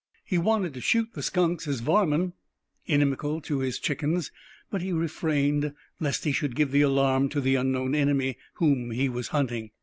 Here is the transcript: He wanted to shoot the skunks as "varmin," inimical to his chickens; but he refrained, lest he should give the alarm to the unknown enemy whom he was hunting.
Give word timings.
He 0.25 0.39
wanted 0.39 0.73
to 0.73 0.81
shoot 0.81 1.09
the 1.13 1.21
skunks 1.21 1.67
as 1.67 1.79
"varmin," 1.81 2.33
inimical 2.87 3.39
to 3.41 3.59
his 3.59 3.77
chickens; 3.77 4.31
but 4.71 4.81
he 4.81 4.91
refrained, 4.91 5.75
lest 5.99 6.23
he 6.23 6.31
should 6.31 6.55
give 6.55 6.71
the 6.71 6.81
alarm 6.81 7.29
to 7.29 7.39
the 7.39 7.53
unknown 7.53 7.93
enemy 7.93 8.37
whom 8.55 8.89
he 8.89 9.07
was 9.09 9.27
hunting. 9.27 9.69